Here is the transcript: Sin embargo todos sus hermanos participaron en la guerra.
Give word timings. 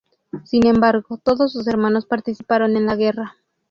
Sin 0.45 0.65
embargo 0.65 1.19
todos 1.23 1.51
sus 1.53 1.67
hermanos 1.67 2.07
participaron 2.07 2.75
en 2.75 2.87
la 2.87 2.95
guerra. 2.95 3.35